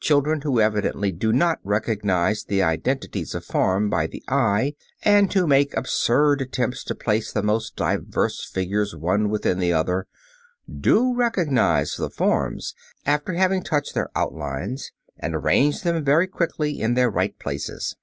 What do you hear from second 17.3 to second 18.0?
places.